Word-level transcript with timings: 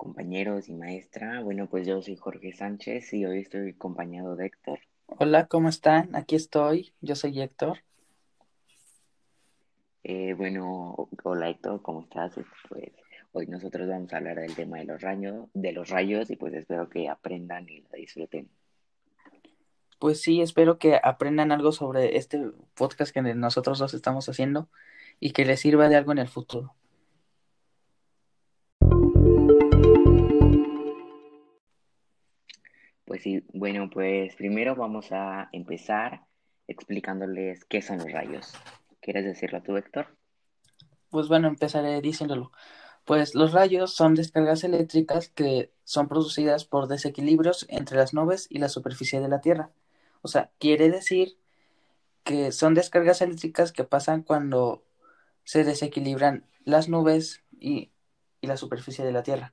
compañeros 0.00 0.70
y 0.70 0.72
maestra. 0.72 1.42
Bueno, 1.42 1.66
pues 1.66 1.86
yo 1.86 2.00
soy 2.00 2.16
Jorge 2.16 2.54
Sánchez 2.54 3.12
y 3.12 3.26
hoy 3.26 3.40
estoy 3.40 3.72
acompañado 3.72 4.34
de 4.34 4.46
Héctor. 4.46 4.78
Hola, 5.04 5.46
¿cómo 5.46 5.68
están? 5.68 6.16
Aquí 6.16 6.36
estoy. 6.36 6.94
Yo 7.02 7.14
soy 7.14 7.38
Héctor. 7.38 7.80
Eh, 10.02 10.32
bueno, 10.32 11.10
hola 11.22 11.50
Héctor, 11.50 11.82
¿cómo 11.82 12.00
estás? 12.00 12.32
Pues 12.70 12.90
hoy 13.32 13.46
nosotros 13.48 13.86
vamos 13.86 14.10
a 14.14 14.16
hablar 14.16 14.36
del 14.36 14.54
tema 14.54 14.78
de 14.78 14.84
los 14.86 15.02
rayos, 15.02 15.48
de 15.52 15.72
los 15.72 15.90
rayos 15.90 16.30
y 16.30 16.36
pues 16.36 16.54
espero 16.54 16.88
que 16.88 17.10
aprendan 17.10 17.68
y 17.68 17.82
lo 17.82 17.90
disfruten. 17.90 18.48
Pues 19.98 20.22
sí, 20.22 20.40
espero 20.40 20.78
que 20.78 20.98
aprendan 21.02 21.52
algo 21.52 21.72
sobre 21.72 22.16
este 22.16 22.40
podcast 22.72 23.12
que 23.12 23.20
nosotros 23.20 23.78
dos 23.78 23.92
estamos 23.92 24.30
haciendo 24.30 24.70
y 25.20 25.32
que 25.32 25.44
les 25.44 25.60
sirva 25.60 25.90
de 25.90 25.96
algo 25.96 26.12
en 26.12 26.18
el 26.18 26.28
futuro. 26.28 26.74
Pues 33.10 33.24
sí, 33.24 33.44
bueno, 33.52 33.90
pues 33.90 34.36
primero 34.36 34.76
vamos 34.76 35.10
a 35.10 35.48
empezar 35.50 36.26
explicándoles 36.68 37.64
qué 37.64 37.82
son 37.82 37.98
los 37.98 38.12
rayos. 38.12 38.52
¿Quieres 39.00 39.24
decirlo 39.24 39.60
tú, 39.64 39.76
Héctor? 39.76 40.16
Pues 41.08 41.26
bueno, 41.26 41.48
empezaré 41.48 42.00
diciéndolo. 42.02 42.52
Pues 43.04 43.34
los 43.34 43.52
rayos 43.52 43.96
son 43.96 44.14
descargas 44.14 44.62
eléctricas 44.62 45.28
que 45.28 45.72
son 45.82 46.06
producidas 46.06 46.64
por 46.64 46.86
desequilibrios 46.86 47.66
entre 47.68 47.96
las 47.96 48.14
nubes 48.14 48.46
y 48.48 48.60
la 48.60 48.68
superficie 48.68 49.18
de 49.18 49.26
la 49.26 49.40
Tierra. 49.40 49.72
O 50.22 50.28
sea, 50.28 50.52
quiere 50.60 50.88
decir 50.88 51.36
que 52.22 52.52
son 52.52 52.74
descargas 52.74 53.22
eléctricas 53.22 53.72
que 53.72 53.82
pasan 53.82 54.22
cuando 54.22 54.84
se 55.42 55.64
desequilibran 55.64 56.46
las 56.64 56.88
nubes 56.88 57.42
y, 57.58 57.90
y 58.40 58.46
la 58.46 58.56
superficie 58.56 59.04
de 59.04 59.10
la 59.10 59.24
Tierra. 59.24 59.52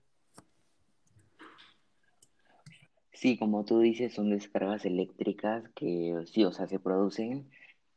Sí, 3.18 3.36
como 3.38 3.66
tú 3.66 3.80
dices, 3.80 4.14
son 4.14 4.30
descargas 4.30 4.86
eléctricas 4.86 5.68
que 5.76 6.14
sí, 6.28 6.46
o 6.46 6.52
sea, 6.52 6.68
se 6.68 6.78
producen 6.80 7.50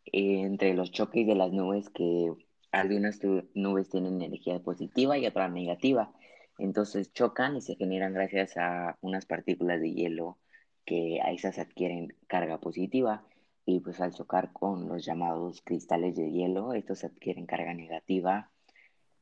entre 0.06 0.72
los 0.74 0.92
choques 0.92 1.26
de 1.26 1.34
las 1.34 1.52
nubes 1.52 1.90
que 1.90 2.32
algunas 2.72 3.20
nubes 3.54 3.91
tienen 3.91 4.22
energía 4.22 4.60
positiva 4.60 5.18
y 5.18 5.26
otras 5.26 5.52
negativa. 5.52 6.14
Entonces 6.58 7.12
chocan 7.12 7.56
y 7.56 7.60
se 7.60 7.76
generan 7.76 8.14
gracias 8.14 8.56
a 8.56 8.96
unas 9.02 9.26
partículas 9.26 9.80
de 9.82 9.92
hielo 9.92 10.38
que 10.86 11.20
a 11.22 11.32
esas 11.32 11.58
adquieren 11.58 12.16
carga 12.26 12.58
positiva 12.58 13.26
y 13.66 13.80
pues 13.80 14.00
al 14.00 14.14
chocar 14.14 14.52
con 14.54 14.88
los 14.88 15.04
llamados 15.04 15.60
cristales 15.62 16.16
de 16.16 16.30
hielo, 16.32 16.72
estos 16.72 17.04
adquieren 17.04 17.44
carga 17.46 17.74
negativa 17.74 18.50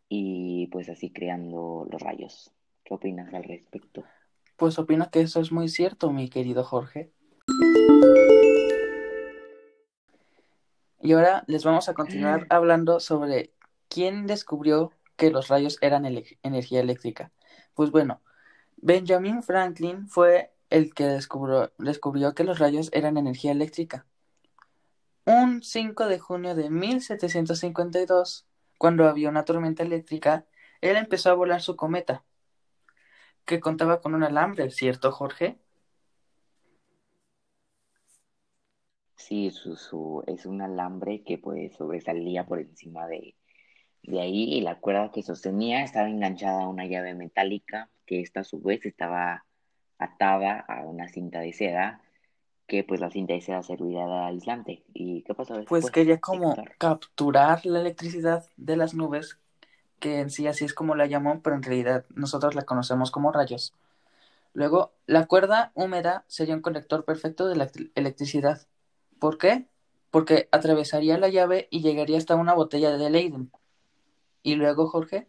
y 0.09 0.69
pues 0.69 0.89
así 0.91 1.11
creando 1.11 1.89
los 1.91 2.01
rayos. 2.01 2.53
¿Qué 2.85 2.95
opinas 2.95 3.35
al 3.35 3.45
respecto? 3.45 4.05
Pues 4.59 4.77
opino 4.81 5.09
que 5.09 5.21
eso 5.21 5.41
es 5.41 5.53
muy 5.53 5.69
cierto, 5.69 6.11
mi 6.11 6.29
querido 6.29 6.65
Jorge. 6.65 7.13
Y 11.01 11.13
ahora 11.13 11.45
les 11.47 11.63
vamos 11.63 11.89
a 11.89 11.95
continuar 11.95 12.45
hablando 12.51 12.99
sobre 12.99 13.53
quién 13.89 14.27
descubrió 14.27 14.91
que 15.15 15.31
los 15.31 15.47
rayos 15.47 15.79
eran 15.81 16.05
energía 16.07 16.81
eléctrica. 16.81 17.31
Pues 17.75 17.93
bueno, 17.93 18.21
Benjamin 18.79 19.45
Franklin 19.45 20.09
fue 20.09 20.53
el 20.71 20.93
que 20.93 21.05
descubrió, 21.05 21.73
descubrió 21.79 22.35
que 22.35 22.43
los 22.43 22.59
rayos 22.59 22.91
eran 22.93 23.17
energía 23.17 23.53
eléctrica. 23.53 24.07
Un 25.25 25.63
5 25.63 26.07
de 26.07 26.19
junio 26.19 26.57
de 26.57 26.69
1752, 26.69 28.45
cuando 28.77 29.09
había 29.09 29.29
una 29.29 29.45
tormenta 29.45 29.85
eléctrica, 29.85 30.47
él 30.81 30.97
empezó 30.97 31.31
a 31.31 31.35
volar 31.35 31.63
su 31.63 31.77
cometa 31.77 32.25
que 33.49 33.61
contaba 33.61 34.01
con 34.01 34.15
un 34.15 34.23
alambre, 34.23 34.71
¿cierto, 34.71 35.11
Jorge? 35.11 35.57
Sí, 39.17 39.51
su, 39.51 40.23
es 40.27 40.47
un 40.47 40.63
alambre 40.63 41.23
que 41.25 41.39
pues 41.39 41.75
sobresalía 41.75 42.47
por 42.47 42.61
encima 42.61 43.07
de, 43.09 43.35
de 44.03 44.21
ahí 44.21 44.55
y 44.55 44.61
la 44.61 44.79
cuerda 44.79 45.11
que 45.11 45.23
sostenía 45.23 45.83
estaba 45.83 46.09
enganchada 46.09 46.63
a 46.63 46.69
una 46.69 46.87
llave 46.87 47.15
metálica 47.15 47.91
que 48.07 48.21
esta 48.21 48.41
a 48.41 48.45
su 48.45 48.61
vez 48.61 48.85
estaba 48.85 49.45
atada 49.99 50.61
a 50.61 50.83
una 50.83 51.09
cinta 51.09 51.41
de 51.41 51.53
seda 51.53 52.03
que 52.67 52.85
pues 52.85 53.01
la 53.01 53.11
cinta 53.11 53.33
de 53.33 53.41
seda 53.41 53.63
servía 53.63 54.07
de 54.07 54.19
aislante. 54.27 54.85
¿Y 54.93 55.23
qué 55.23 55.35
pasó 55.35 55.55
después? 55.55 55.81
Pues 55.81 55.91
quería 55.91 56.21
como 56.21 56.55
capturar 56.77 57.65
la 57.65 57.81
electricidad 57.81 58.45
de 58.59 58.77
las 58.77 58.93
nubes 58.95 59.39
que 59.99 60.21
en 60.21 60.31
sí 60.31 60.47
así 60.47 60.65
es 60.65 60.75
como 60.75 60.95
la 60.95 61.07
llamó, 61.07 61.43
pero 61.43 61.57
en 61.57 61.63
realidad 61.63 62.05
nosotros 62.15 62.55
la 62.55 62.63
conocemos 62.63 63.11
como 63.11 63.33
rayos. 63.33 63.75
Luego, 64.55 64.93
la 65.07 65.27
cuerda 65.27 65.73
húmeda 65.75 66.25
sería 66.27 66.55
un 66.55 66.63
conector 66.63 67.05
perfecto 67.05 67.47
de 67.47 67.57
la 67.57 67.71
electricidad. 67.95 68.67
¿Por 69.19 69.39
qué? 69.39 69.67
Porque 70.11 70.49
atravesaría 70.51 71.19
la 71.19 71.29
llave 71.29 71.69
y 71.71 71.83
llegaría 71.83 72.19
hasta 72.19 72.37
una 72.37 72.55
botella 72.55 72.97
de 72.97 73.11
Leiden. 73.11 73.51
¿Y 74.43 74.55
luego, 74.55 74.89
Jorge? 74.89 75.27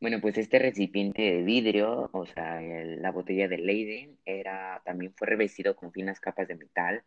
Bueno, 0.00 0.20
pues 0.20 0.38
este 0.38 0.60
recipiente 0.60 1.22
de 1.22 1.42
vidrio, 1.42 2.08
o 2.12 2.26
sea, 2.26 2.60
la 2.60 3.10
botella 3.10 3.48
de 3.48 3.58
Leiden, 3.58 4.16
era, 4.24 4.80
también 4.84 5.12
fue 5.16 5.26
revestido 5.26 5.74
con 5.74 5.90
finas 5.90 6.20
capas 6.20 6.46
de 6.46 6.54
metal 6.54 7.02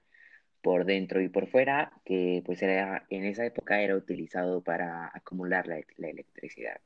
por 0.61 0.85
dentro 0.85 1.21
y 1.21 1.29
por 1.29 1.47
fuera, 1.47 1.91
que 2.05 2.43
pues 2.45 2.61
era, 2.61 3.05
en 3.09 3.25
esa 3.25 3.45
época 3.45 3.81
era 3.81 3.95
utilizado 3.95 4.61
para 4.61 5.11
acumular 5.13 5.67
la, 5.67 5.81
electricidad. 6.07 6.79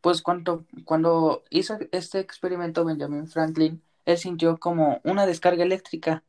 Pues 0.00 0.22
cuando, 0.22 0.66
cuando 0.84 1.44
hizo 1.50 1.78
este 1.92 2.20
experimento 2.20 2.84
Benjamin 2.84 3.26
Franklin, 3.26 3.82
él 4.04 4.18
sintió 4.18 4.58
como 4.58 5.00
una 5.04 5.26
descarga 5.26 5.64
eléctrica 5.64 6.22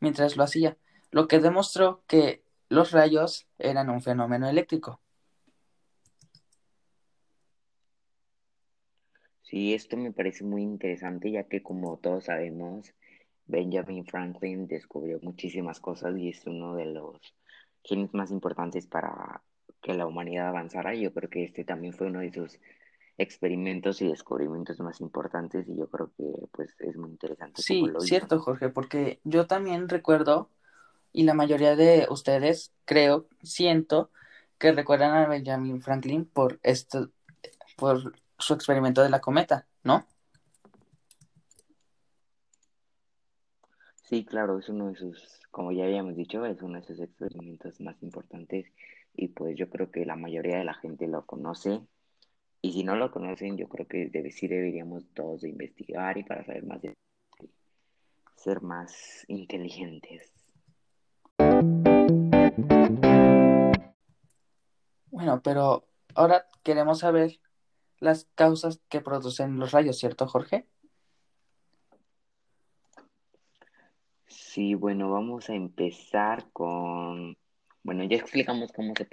mientras 0.00 0.36
lo 0.36 0.44
hacía, 0.44 0.76
lo 1.10 1.28
que 1.28 1.38
demostró 1.38 2.02
que 2.06 2.42
los 2.68 2.90
rayos 2.90 3.46
eran 3.58 3.90
un 3.90 4.02
fenómeno 4.02 4.48
eléctrico. 4.48 5.00
Sí, 9.42 9.74
esto 9.74 9.98
me 9.98 10.12
parece 10.12 10.44
muy 10.44 10.62
interesante, 10.62 11.30
ya 11.30 11.44
que 11.44 11.62
como 11.62 11.98
todos 11.98 12.24
sabemos, 12.24 12.94
Benjamin 13.46 14.06
Franklin 14.06 14.66
descubrió 14.66 15.18
muchísimas 15.22 15.80
cosas 15.80 16.16
y 16.16 16.30
es 16.30 16.46
uno 16.46 16.74
de 16.74 16.86
los 16.86 17.16
genios 17.82 18.14
más 18.14 18.30
importantes 18.30 18.86
para 18.86 19.42
que 19.80 19.94
la 19.94 20.06
humanidad 20.06 20.48
avanzara. 20.48 20.94
Yo 20.94 21.12
creo 21.12 21.28
que 21.28 21.44
este 21.44 21.64
también 21.64 21.92
fue 21.92 22.06
uno 22.06 22.20
de 22.20 22.32
sus 22.32 22.58
experimentos 23.18 24.00
y 24.00 24.08
descubrimientos 24.08 24.78
más 24.80 25.00
importantes 25.00 25.68
y 25.68 25.76
yo 25.76 25.88
creo 25.88 26.12
que 26.16 26.24
pues 26.52 26.74
es 26.78 26.96
muy 26.96 27.10
interesante. 27.10 27.62
Sí, 27.62 27.84
cierto 28.00 28.40
Jorge, 28.40 28.68
porque 28.68 29.20
yo 29.24 29.46
también 29.46 29.88
recuerdo 29.88 30.50
y 31.12 31.24
la 31.24 31.34
mayoría 31.34 31.76
de 31.76 32.06
ustedes 32.08 32.72
creo, 32.84 33.28
siento 33.42 34.10
que 34.58 34.72
recuerdan 34.72 35.14
a 35.14 35.26
Benjamin 35.26 35.82
Franklin 35.82 36.24
por 36.24 36.58
esto, 36.62 37.10
por 37.76 38.14
su 38.38 38.54
experimento 38.54 39.02
de 39.02 39.10
la 39.10 39.20
cometa, 39.20 39.66
¿no? 39.82 40.06
Sí, 44.12 44.26
claro, 44.26 44.58
es 44.58 44.68
uno 44.68 44.88
de 44.88 44.96
sus, 44.96 45.40
como 45.50 45.72
ya 45.72 45.84
habíamos 45.84 46.14
dicho, 46.16 46.44
es 46.44 46.60
uno 46.60 46.78
de 46.78 46.86
sus 46.86 47.00
experimentos 47.00 47.80
más 47.80 47.96
importantes 48.02 48.66
y 49.14 49.28
pues 49.28 49.56
yo 49.56 49.70
creo 49.70 49.90
que 49.90 50.04
la 50.04 50.16
mayoría 50.16 50.58
de 50.58 50.64
la 50.64 50.74
gente 50.74 51.08
lo 51.08 51.24
conoce 51.24 51.80
y 52.60 52.74
si 52.74 52.84
no 52.84 52.94
lo 52.94 53.10
conocen 53.10 53.56
yo 53.56 53.70
creo 53.70 53.88
que 53.88 54.30
sí 54.30 54.48
deberíamos 54.48 55.06
todos 55.14 55.40
de 55.40 55.48
investigar 55.48 56.18
y 56.18 56.24
para 56.24 56.44
saber 56.44 56.62
más 56.66 56.82
de 56.82 56.92
ser 58.36 58.60
más 58.60 59.24
inteligentes. 59.28 60.30
Bueno, 65.10 65.40
pero 65.42 65.88
ahora 66.14 66.44
queremos 66.62 66.98
saber 66.98 67.40
las 67.98 68.26
causas 68.34 68.78
que 68.90 69.00
producen 69.00 69.58
los 69.58 69.72
rayos, 69.72 69.96
¿cierto, 69.98 70.26
Jorge? 70.26 70.68
Sí, 74.52 74.74
bueno, 74.74 75.10
vamos 75.10 75.48
a 75.48 75.54
empezar 75.54 76.50
con, 76.52 77.38
bueno, 77.82 78.04
ya 78.04 78.18
explicamos 78.18 78.70
cómo 78.70 78.92
se, 78.94 79.08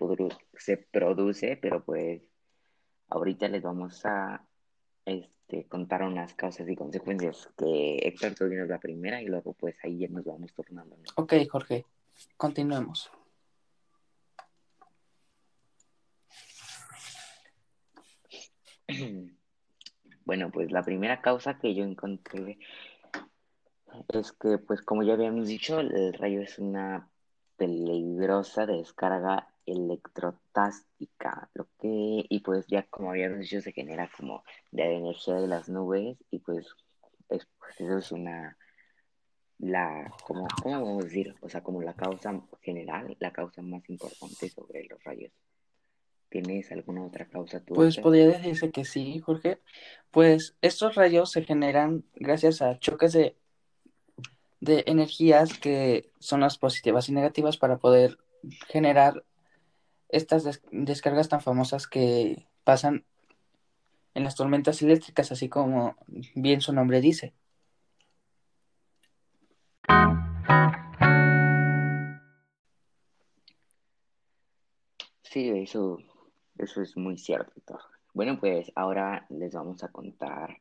se 0.57 0.75
produce, 0.75 1.56
pero 1.56 1.81
pues 1.81 2.21
ahorita 3.07 3.47
les 3.47 3.63
vamos 3.63 4.06
a 4.06 4.45
este, 5.06 5.65
contar 5.69 6.03
unas 6.03 6.33
causas 6.33 6.68
y 6.68 6.75
consecuencias 6.75 7.50
que 7.57 8.00
Héctor 8.00 8.36
tú 8.36 8.50
la 8.50 8.80
primera 8.80 9.21
y 9.21 9.27
luego 9.27 9.53
pues 9.53 9.77
ahí 9.81 10.00
ya 10.00 10.09
nos 10.09 10.25
vamos 10.25 10.53
tornando. 10.53 10.97
Ok, 11.15 11.36
Jorge, 11.50 11.85
continuemos. 12.35 13.09
Bueno, 20.25 20.51
pues 20.51 20.71
la 20.71 20.83
primera 20.83 21.21
causa 21.21 21.57
que 21.57 21.74
yo 21.74 21.83
encontré 21.83 22.59
es 24.09 24.31
que, 24.33 24.57
pues 24.57 24.81
como 24.81 25.03
ya 25.03 25.13
habíamos 25.13 25.47
dicho, 25.47 25.80
el 25.80 26.13
rayo 26.13 26.41
es 26.41 26.59
una 26.59 27.09
peligrosa 27.57 28.65
descarga 28.65 29.47
electrotástica, 29.65 31.50
lo 31.53 31.68
que, 31.80 32.25
y 32.27 32.39
pues 32.39 32.65
ya 32.68 32.83
como 32.83 33.12
habíamos 33.12 33.39
dicho, 33.39 33.62
se 33.62 33.71
genera 33.71 34.09
como 34.15 34.44
de 34.71 34.86
la 34.86 34.91
energía 34.91 35.36
de 35.36 35.47
las 35.47 35.69
nubes, 35.69 36.18
y 36.31 36.39
pues, 36.39 36.65
es, 37.30 37.47
pues, 37.59 37.81
eso 37.81 37.97
es 37.97 38.12
una, 38.12 38.57
la, 39.59 40.12
como, 40.25 40.47
¿cómo 40.63 40.81
vamos 40.81 41.03
a 41.03 41.06
decir? 41.06 41.35
O 41.42 41.50
sea, 41.50 41.62
como 41.62 41.81
la 41.81 41.94
causa 41.94 42.42
general, 42.62 43.15
la 43.19 43.31
causa 43.31 43.62
más 43.62 43.88
importante 43.89 44.50
sobre 44.50 44.85
los 44.85 45.03
rayos. 45.03 45.31
¿Tienes 46.30 46.71
alguna 46.71 47.06
otra 47.06 47.27
causa 47.27 47.59
tú? 47.59 47.74
Pues 47.74 47.97
podría 47.97 48.27
decirse 48.27 48.71
que 48.71 48.85
sí, 48.85 49.19
Jorge. 49.19 49.59
Pues 50.12 50.56
estos 50.62 50.95
rayos 50.95 51.31
se 51.31 51.44
generan 51.44 52.03
gracias 52.15 52.62
a 52.62 52.77
choques 52.77 53.13
de, 53.13 53.35
de 54.59 54.83
energías 54.88 55.57
que 55.57 56.11
son 56.19 56.41
las 56.41 56.57
positivas 56.57 57.09
y 57.09 57.13
negativas 57.13 57.57
para 57.57 57.77
poder 57.77 58.17
generar 58.67 59.23
estas 60.09 60.61
descargas 60.71 61.29
tan 61.29 61.41
famosas 61.41 61.88
que 61.88 62.47
pasan 62.63 63.06
en 64.15 64.23
las 64.23 64.35
tormentas 64.35 64.81
eléctricas, 64.81 65.31
así 65.31 65.50
como 65.50 65.95
bien 66.35 66.61
su 66.61 66.73
nombre 66.73 67.00
dice. 67.00 67.33
Sí, 75.21 75.47
eso, 75.50 76.00
eso 76.57 76.81
es 76.81 76.97
muy 76.97 77.17
cierto. 77.17 77.77
Bueno, 78.15 78.39
pues 78.39 78.71
ahora 78.75 79.27
les 79.29 79.53
vamos 79.53 79.83
a 79.83 79.89
contar 79.89 80.57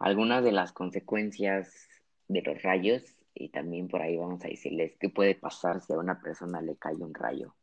algunas 0.00 0.42
de 0.42 0.50
las 0.50 0.72
consecuencias 0.72 1.88
de 2.26 2.42
los 2.42 2.60
rayos 2.62 3.19
y 3.34 3.50
también 3.50 3.88
por 3.88 4.02
ahí 4.02 4.16
vamos 4.16 4.44
a 4.44 4.48
decirles 4.48 4.96
qué 4.98 5.08
puede 5.08 5.34
pasar 5.34 5.80
si 5.80 5.92
a 5.92 5.98
una 5.98 6.20
persona 6.20 6.60
le 6.60 6.76
cae 6.76 6.96
un 6.96 7.14
rayo. 7.14 7.54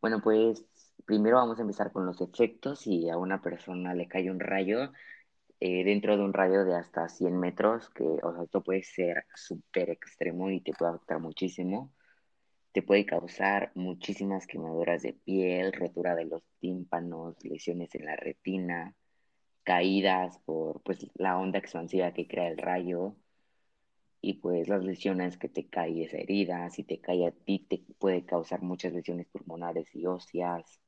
Bueno, 0.00 0.20
pues 0.22 0.64
primero 1.04 1.36
vamos 1.36 1.58
a 1.58 1.62
empezar 1.62 1.92
con 1.92 2.06
los 2.06 2.20
efectos. 2.20 2.80
Si 2.80 3.08
a 3.10 3.18
una 3.18 3.42
persona 3.42 3.94
le 3.94 4.08
cae 4.08 4.30
un 4.30 4.40
rayo, 4.40 4.92
eh, 5.60 5.84
dentro 5.84 6.16
de 6.16 6.22
un 6.22 6.32
radio 6.32 6.64
de 6.64 6.74
hasta 6.74 7.08
100 7.08 7.38
metros, 7.38 7.90
que 7.90 8.04
o 8.04 8.42
esto 8.42 8.62
puede 8.62 8.82
ser 8.82 9.26
súper 9.34 9.90
extremo 9.90 10.50
y 10.50 10.60
te 10.60 10.72
puede 10.72 10.92
afectar 10.92 11.20
muchísimo. 11.20 11.92
Te 12.72 12.82
puede 12.82 13.04
causar 13.04 13.72
muchísimas 13.74 14.46
quemaduras 14.46 15.02
de 15.02 15.12
piel, 15.12 15.72
rotura 15.72 16.14
de 16.14 16.26
los 16.26 16.42
tímpanos, 16.60 17.36
lesiones 17.44 17.94
en 17.94 18.06
la 18.06 18.16
retina, 18.16 18.94
caídas 19.64 20.38
por 20.46 20.82
pues, 20.82 21.06
la 21.14 21.38
onda 21.38 21.58
expansiva 21.58 22.12
que 22.12 22.28
crea 22.28 22.48
el 22.48 22.58
rayo, 22.58 23.16
y 24.22 24.34
pues 24.34 24.68
las 24.68 24.84
lesiones 24.84 25.38
que 25.38 25.48
te 25.48 25.66
cae 25.66 26.04
esa 26.04 26.18
herida, 26.18 26.68
si 26.70 26.84
te 26.84 27.00
cae 27.00 27.26
a 27.26 27.30
ti, 27.30 27.66
te 27.68 27.82
puede 27.98 28.24
causar 28.24 28.62
muchas 28.62 28.92
lesiones 28.92 29.26
pulmonares 29.28 29.94
y 29.94 30.06
óseas. 30.06 30.80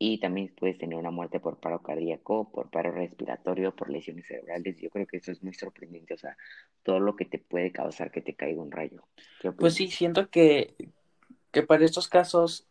Y 0.00 0.20
también 0.20 0.54
puedes 0.56 0.78
tener 0.78 0.96
una 0.96 1.10
muerte 1.10 1.40
por 1.40 1.58
paro 1.58 1.82
cardíaco, 1.82 2.52
por 2.52 2.70
paro 2.70 2.92
respiratorio, 2.92 3.74
por 3.74 3.90
lesiones 3.90 4.26
cerebrales. 4.26 4.78
Yo 4.78 4.90
creo 4.90 5.06
que 5.06 5.16
eso 5.16 5.32
es 5.32 5.42
muy 5.42 5.54
sorprendente, 5.54 6.14
o 6.14 6.18
sea, 6.18 6.36
todo 6.84 7.00
lo 7.00 7.16
que 7.16 7.24
te 7.24 7.38
puede 7.38 7.72
causar 7.72 8.12
que 8.12 8.20
te 8.20 8.34
caiga 8.34 8.62
un 8.62 8.70
rayo. 8.70 9.02
Pues 9.56 9.74
sí, 9.74 9.88
siento 9.88 10.28
que, 10.30 10.74
que 11.50 11.62
para 11.62 11.84
estos 11.84 12.08
casos 12.08 12.68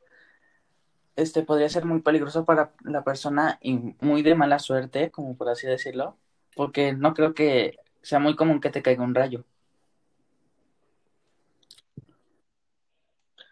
este 1.18 1.42
podría 1.42 1.68
ser 1.68 1.84
muy 1.84 2.02
peligroso 2.02 2.46
para 2.46 2.74
la 2.84 3.04
persona 3.04 3.58
y 3.62 3.96
muy 4.00 4.22
de 4.22 4.36
mala 4.36 4.60
suerte, 4.60 5.10
como 5.10 5.36
por 5.36 5.50
así 5.50 5.66
decirlo, 5.68 6.16
porque 6.56 6.94
no 6.94 7.14
creo 7.16 7.34
que 7.34 7.80
sea 8.02 8.20
muy 8.20 8.36
común 8.36 8.62
que 8.62 8.70
te 8.70 8.82
caiga 8.82 9.04
un 9.04 9.16
rayo. 9.16 9.46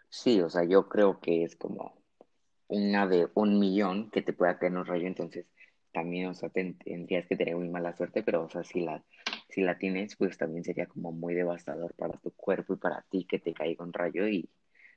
Sí, 0.08 0.40
o 0.40 0.48
sea, 0.48 0.64
yo 0.64 0.88
creo 0.88 1.20
que 1.20 1.44
es 1.44 1.56
como 1.56 1.94
una 2.68 3.06
de 3.06 3.28
un 3.34 3.58
millón 3.58 4.10
que 4.10 4.22
te 4.22 4.32
pueda 4.32 4.58
caer 4.58 4.72
un 4.76 4.86
rayo, 4.86 5.06
entonces 5.06 5.46
también, 5.92 6.28
o 6.28 6.34
sea, 6.34 6.50
tendrías 6.50 7.26
que 7.26 7.36
tener 7.36 7.56
muy 7.56 7.68
mala 7.68 7.94
suerte, 7.96 8.22
pero, 8.22 8.44
o 8.44 8.50
sea, 8.50 8.64
si 8.64 8.80
la, 8.80 9.04
si 9.48 9.62
la 9.62 9.78
tienes, 9.78 10.16
pues 10.16 10.36
también 10.38 10.64
sería 10.64 10.86
como 10.86 11.12
muy 11.12 11.34
devastador 11.34 11.94
para 11.94 12.18
tu 12.18 12.30
cuerpo 12.32 12.74
y 12.74 12.76
para 12.78 13.02
ti 13.10 13.24
que 13.24 13.38
te 13.38 13.54
caiga 13.54 13.84
un 13.84 13.92
rayo 13.92 14.26
y 14.28 14.50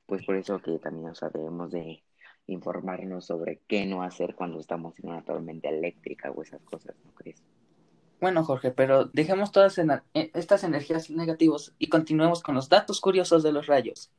pues 0.06 0.26
por 0.26 0.36
eso 0.36 0.60
que 0.62 0.80
también, 0.80 1.10
o 1.10 1.16
sea, 1.16 1.30
debemos 1.30 1.72
de 1.72 2.04
informarnos 2.48 3.26
sobre 3.26 3.62
qué 3.68 3.86
no 3.86 4.02
hacer 4.04 4.36
cuando 4.36 4.60
estamos 4.60 4.98
en 5.00 5.10
una 5.10 5.24
tormenta 5.24 5.70
eléctrica 5.70 6.32
o 6.32 6.42
esas 6.42 6.62
cosas, 6.64 6.96
¿no 7.06 7.14
crees? 7.14 7.44
Bueno, 8.20 8.44
Jorge, 8.44 8.72
pero 8.72 9.06
dejemos 9.06 9.52
todas 9.52 9.78
eh, 9.78 10.32
estas 10.34 10.64
energías 10.64 11.10
negativas 11.10 11.74
y 11.80 11.88
continuemos 11.88 12.44
con 12.44 12.56
los 12.56 12.68
datos 12.68 13.00
curiosos 13.00 13.44
de 13.44 13.54
los 13.54 13.68
rayos. 13.68 14.12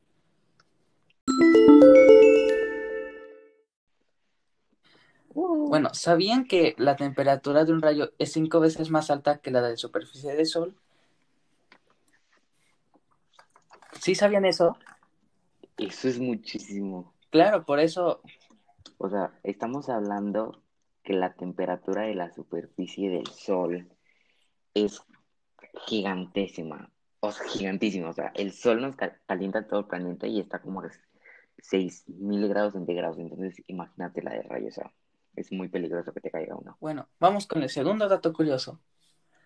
Bueno, 5.33 5.93
¿sabían 5.93 6.45
que 6.45 6.75
la 6.77 6.95
temperatura 6.95 7.63
de 7.63 7.71
un 7.71 7.81
rayo 7.81 8.11
es 8.17 8.33
cinco 8.33 8.59
veces 8.59 8.89
más 8.89 9.09
alta 9.09 9.37
que 9.37 9.51
la 9.51 9.61
de 9.61 9.71
la 9.71 9.77
superficie 9.77 10.35
del 10.35 10.45
Sol? 10.45 10.75
¿Sí 14.01 14.15
sabían 14.15 14.45
eso? 14.45 14.77
Eso 15.77 16.09
es 16.09 16.19
muchísimo. 16.19 17.13
Claro, 17.29 17.63
por 17.65 17.79
eso. 17.79 18.21
O 18.97 19.09
sea, 19.09 19.31
estamos 19.43 19.89
hablando 19.89 20.60
que 21.11 21.17
la 21.17 21.33
temperatura 21.33 22.03
de 22.03 22.15
la 22.15 22.31
superficie 22.31 23.09
del 23.09 23.27
Sol 23.27 23.89
es 24.73 25.01
gigantísima, 25.85 26.89
o 27.19 27.31
sea, 27.33 27.45
o 27.45 28.13
sea, 28.13 28.31
el 28.33 28.53
Sol 28.53 28.81
nos 28.81 28.95
calienta 29.25 29.67
todo 29.67 29.81
el 29.81 29.87
planeta 29.87 30.27
y 30.27 30.39
está 30.39 30.61
como 30.61 30.81
a 30.81 30.89
6.000 31.57 32.47
grados 32.47 32.73
centígrados, 32.73 33.19
entonces 33.19 33.61
imagínate 33.67 34.21
la 34.21 34.31
de 34.31 34.43
rayos, 34.43 34.77
o 34.77 34.81
sea, 34.81 34.93
es 35.35 35.51
muy 35.51 35.67
peligroso 35.67 36.13
que 36.13 36.21
te 36.21 36.31
caiga 36.31 36.55
uno. 36.55 36.77
Bueno, 36.79 37.09
vamos 37.19 37.45
con 37.45 37.61
el 37.61 37.69
segundo 37.69 38.07
dato 38.07 38.31
curioso. 38.31 38.79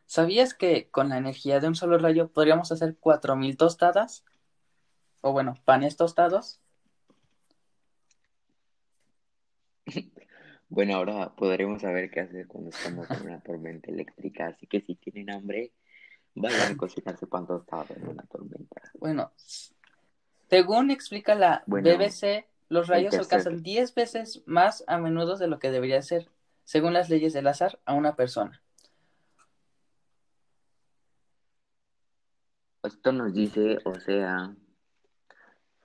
¿Sabías 0.05 0.53
que 0.53 0.89
con 0.91 1.09
la 1.09 1.17
energía 1.17 1.59
de 1.59 1.67
un 1.67 1.75
solo 1.75 1.97
rayo 1.97 2.31
podríamos 2.31 2.71
hacer 2.71 2.95
4.000 2.99 3.57
tostadas? 3.57 4.23
O 5.21 5.31
bueno, 5.31 5.55
panes 5.65 5.97
tostados. 5.97 6.61
Bueno, 10.67 10.95
ahora 10.95 11.33
podremos 11.35 11.81
saber 11.81 12.09
qué 12.09 12.21
hacer 12.21 12.47
cuando 12.47 12.69
estamos 12.69 13.09
en 13.11 13.27
una 13.27 13.39
tormenta 13.39 13.91
eléctrica, 13.91 14.47
así 14.47 14.67
que 14.67 14.81
si 14.81 14.95
tienen 14.95 15.29
hambre, 15.29 15.73
vayan 16.33 16.73
a 16.73 16.77
cocinarse 16.77 17.27
cuando 17.27 17.57
están 17.57 17.85
en 17.89 18.07
una 18.07 18.23
tormenta. 18.23 18.81
Bueno, 18.95 19.31
según 20.49 20.91
explica 20.91 21.35
la 21.35 21.63
BBC, 21.67 22.47
los 22.69 22.87
rayos 22.87 23.13
alcanzan 23.15 23.61
10 23.61 23.93
veces 23.93 24.43
más 24.45 24.83
a 24.87 24.97
menudo 24.97 25.37
de 25.37 25.47
lo 25.47 25.59
que 25.59 25.71
debería 25.71 26.01
ser, 26.01 26.29
según 26.63 26.93
las 26.93 27.09
leyes 27.09 27.33
del 27.33 27.47
azar, 27.47 27.79
a 27.85 27.93
una 27.93 28.15
persona. 28.15 28.61
Esto 32.83 33.11
nos 33.11 33.33
dice, 33.33 33.79
o 33.85 33.95
sea, 33.99 34.55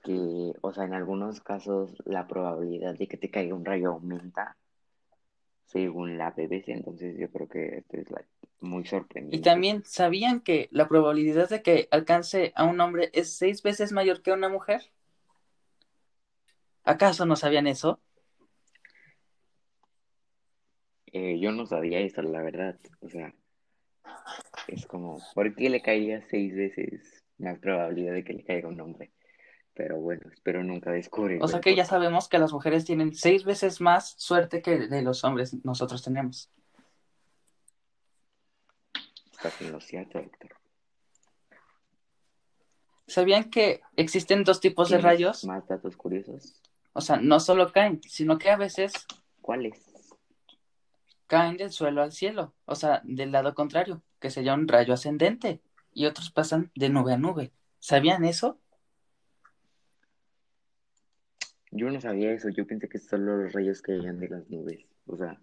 que, 0.03 0.53
o 0.61 0.73
sea, 0.73 0.85
en 0.85 0.93
algunos 0.93 1.41
casos 1.41 1.93
la 2.05 2.27
probabilidad 2.27 2.95
de 2.95 3.07
que 3.07 3.17
te 3.17 3.31
caiga 3.31 3.55
un 3.55 3.65
rayo 3.65 3.91
aumenta 3.91 4.57
según 5.71 6.17
la 6.17 6.31
BBC, 6.31 6.73
entonces 6.73 7.17
yo 7.17 7.29
creo 7.31 7.47
que 7.47 7.77
esto 7.77 7.97
es 7.97 8.07
muy 8.59 8.85
sorprendente. 8.85 9.37
Y 9.37 9.41
también, 9.41 9.83
¿sabían 9.85 10.41
que 10.41 10.67
la 10.71 10.87
probabilidad 10.87 11.49
de 11.49 11.61
que 11.61 11.87
alcance 11.91 12.51
a 12.55 12.65
un 12.65 12.81
hombre 12.81 13.09
es 13.13 13.33
seis 13.33 13.63
veces 13.63 13.93
mayor 13.93 14.21
que 14.21 14.31
a 14.31 14.35
una 14.35 14.49
mujer? 14.49 14.81
¿Acaso 16.83 17.25
no 17.25 17.35
sabían 17.35 17.67
eso? 17.67 18.01
Eh, 21.13 21.39
yo 21.39 21.51
no 21.51 21.65
sabía 21.65 21.99
eso, 21.99 22.21
la 22.21 22.41
verdad. 22.41 22.77
O 22.99 23.09
sea, 23.09 23.33
es 24.67 24.85
como, 24.85 25.19
¿por 25.33 25.55
qué 25.55 25.69
le 25.69 25.81
caería 25.81 26.21
seis 26.29 26.53
veces 26.53 27.23
más 27.37 27.59
probabilidad 27.59 28.13
de 28.13 28.23
que 28.23 28.33
le 28.33 28.43
caiga 28.43 28.67
un 28.67 28.81
hombre? 28.81 29.11
Pero 29.81 29.99
bueno, 29.99 30.21
espero 30.31 30.63
nunca 30.63 30.91
descubrir. 30.91 31.41
O 31.41 31.47
sea 31.47 31.59
que 31.59 31.75
ya 31.75 31.85
sabemos 31.85 32.29
que 32.29 32.37
las 32.37 32.53
mujeres 32.53 32.85
tienen 32.85 33.15
seis 33.15 33.45
veces 33.45 33.81
más 33.81 34.13
suerte 34.15 34.61
que 34.61 34.77
de 34.77 35.01
los 35.01 35.23
hombres 35.23 35.55
nosotros 35.65 36.03
tenemos. 36.03 36.51
Estás 39.31 39.59
en 39.59 39.71
lo 39.71 39.81
cierto, 39.81 40.19
Héctor. 40.19 40.51
¿Sabían 43.07 43.49
que 43.49 43.81
existen 43.95 44.43
dos 44.43 44.59
tipos 44.59 44.91
de 44.91 44.99
rayos? 44.99 45.45
Más 45.45 45.67
datos 45.67 45.97
curiosos. 45.97 46.61
O 46.93 47.01
sea, 47.01 47.17
no 47.17 47.39
solo 47.39 47.71
caen, 47.71 48.01
sino 48.03 48.37
que 48.37 48.51
a 48.51 48.57
veces. 48.57 48.93
¿Cuáles? 49.41 49.83
Caen 51.25 51.57
del 51.57 51.71
suelo 51.71 52.03
al 52.03 52.11
cielo, 52.11 52.53
o 52.65 52.75
sea, 52.75 53.01
del 53.03 53.31
lado 53.31 53.55
contrario, 53.55 54.03
que 54.19 54.29
sería 54.29 54.53
un 54.53 54.67
rayo 54.67 54.93
ascendente, 54.93 55.59
y 55.91 56.05
otros 56.05 56.29
pasan 56.29 56.69
de 56.75 56.89
nube 56.89 57.13
a 57.13 57.17
nube. 57.17 57.51
¿Sabían 57.79 58.25
eso? 58.25 58.60
Yo 61.71 61.89
no 61.89 62.01
sabía 62.01 62.31
eso, 62.31 62.49
yo 62.49 62.67
pensé 62.67 62.89
que 62.89 62.99
solo 62.99 63.37
los 63.37 63.53
rayos 63.53 63.81
caían 63.81 64.19
de 64.19 64.29
las 64.29 64.49
nubes. 64.49 64.85
O 65.07 65.17
sea, 65.17 65.41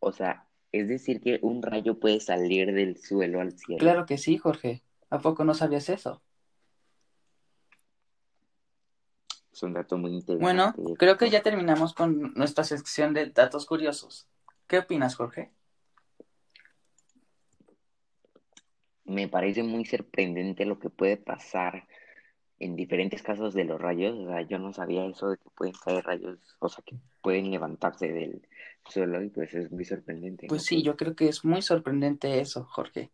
o 0.00 0.12
sea, 0.12 0.46
es 0.72 0.88
decir 0.88 1.20
que 1.20 1.38
un 1.42 1.62
rayo 1.62 1.98
puede 1.98 2.20
salir 2.20 2.72
del 2.72 2.96
suelo 2.96 3.40
al 3.40 3.52
cielo. 3.52 3.78
Claro 3.78 4.06
que 4.06 4.18
sí, 4.18 4.36
Jorge. 4.36 4.82
¿A 5.10 5.20
poco 5.20 5.44
no 5.44 5.54
sabías 5.54 5.88
eso? 5.88 6.20
es 9.54 9.62
un 9.62 9.72
dato 9.72 9.96
muy 9.96 10.12
interesante. 10.12 10.42
Bueno, 10.42 10.96
creo 10.96 11.16
que 11.16 11.30
ya 11.30 11.42
terminamos 11.42 11.94
con 11.94 12.34
nuestra 12.34 12.64
sección 12.64 13.14
de 13.14 13.30
datos 13.30 13.66
curiosos. 13.66 14.26
¿Qué 14.66 14.78
opinas, 14.78 15.14
Jorge? 15.14 15.52
Me 19.04 19.28
parece 19.28 19.62
muy 19.62 19.84
sorprendente 19.84 20.64
lo 20.64 20.78
que 20.78 20.90
puede 20.90 21.16
pasar 21.16 21.86
en 22.64 22.76
diferentes 22.76 23.22
casos 23.22 23.52
de 23.52 23.64
los 23.64 23.78
rayos. 23.78 24.16
O 24.18 24.26
sea, 24.26 24.40
yo 24.40 24.58
no 24.58 24.72
sabía 24.72 25.04
eso 25.04 25.28
de 25.28 25.36
que 25.36 25.50
pueden 25.54 25.74
caer 25.84 26.02
rayos, 26.02 26.38
o 26.58 26.68
sea, 26.70 26.82
que 26.84 26.96
pueden 27.20 27.50
levantarse 27.50 28.10
del 28.10 28.48
suelo 28.88 29.22
y 29.22 29.28
pues 29.28 29.52
es 29.54 29.70
muy 29.70 29.84
sorprendente. 29.84 30.46
Pues 30.48 30.62
sí, 30.62 30.82
yo 30.82 30.96
creo 30.96 31.14
que 31.14 31.28
es 31.28 31.44
muy 31.44 31.60
sorprendente 31.60 32.40
eso, 32.40 32.64
Jorge. 32.64 33.10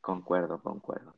Concuerdo, 0.00 0.62
concuerdo. 0.62 1.16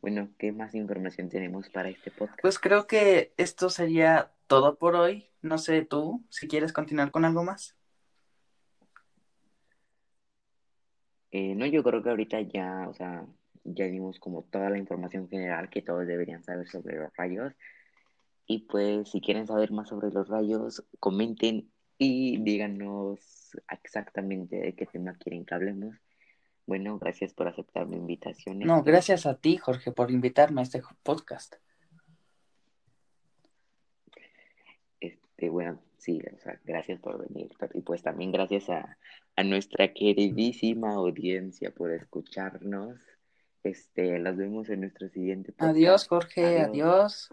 Bueno, 0.00 0.30
¿qué 0.38 0.52
más 0.52 0.74
información 0.74 1.28
tenemos 1.28 1.68
para 1.68 1.90
este 1.90 2.10
podcast? 2.10 2.40
Pues 2.40 2.58
creo 2.58 2.86
que 2.86 3.34
esto 3.36 3.68
sería 3.68 4.32
todo 4.46 4.78
por 4.78 4.94
hoy. 4.96 5.28
No 5.42 5.58
sé 5.58 5.82
tú, 5.84 6.24
si 6.30 6.48
quieres 6.48 6.72
continuar 6.72 7.10
con 7.10 7.26
algo 7.26 7.44
más. 7.44 7.76
Eh, 11.30 11.54
no, 11.54 11.66
yo 11.66 11.82
creo 11.82 12.02
que 12.02 12.10
ahorita 12.10 12.40
ya, 12.42 12.88
o 12.88 12.94
sea, 12.94 13.26
ya 13.64 13.86
dimos 13.86 14.18
como 14.20 14.42
toda 14.42 14.70
la 14.70 14.78
información 14.78 15.28
general 15.28 15.68
que 15.68 15.82
todos 15.82 16.06
deberían 16.06 16.44
saber 16.44 16.68
sobre 16.68 16.96
los 16.96 17.14
rayos. 17.16 17.52
Y 18.46 18.60
pues 18.66 19.10
si 19.10 19.20
quieren 19.20 19.46
saber 19.46 19.72
más 19.72 19.88
sobre 19.88 20.10
los 20.10 20.28
rayos, 20.28 20.84
comenten 21.00 21.70
y 21.98 22.38
díganos 22.42 23.56
exactamente 23.70 24.56
de 24.56 24.74
qué 24.74 24.86
tema 24.86 25.14
quieren 25.14 25.44
que 25.44 25.54
hablemos. 25.54 25.96
Bueno, 26.66 26.98
gracias 26.98 27.32
por 27.32 27.48
aceptar 27.48 27.86
mi 27.86 27.96
invitación. 27.96 28.58
No, 28.58 28.82
gracias 28.82 29.24
a 29.26 29.36
ti, 29.36 29.56
Jorge, 29.56 29.92
por 29.92 30.10
invitarme 30.10 30.60
a 30.60 30.64
este 30.64 30.82
podcast. 31.02 31.56
Este, 35.00 35.48
bueno, 35.48 35.80
sí, 36.06 36.22
o 36.32 36.38
sea, 36.38 36.58
gracias 36.64 37.00
por 37.00 37.18
venir. 37.28 37.50
Y 37.74 37.82
pues 37.82 38.02
también 38.02 38.30
gracias 38.30 38.70
a, 38.70 38.96
a 39.34 39.42
nuestra 39.42 39.92
queridísima 39.92 40.92
audiencia 40.92 41.72
por 41.72 41.90
escucharnos. 41.92 43.00
Este, 43.64 44.18
los 44.20 44.36
vemos 44.36 44.68
en 44.68 44.82
nuestro 44.82 45.08
siguiente 45.08 45.50
podcast. 45.50 45.70
Adiós, 45.70 46.06
Jorge, 46.06 46.60
adiós. 46.60 47.30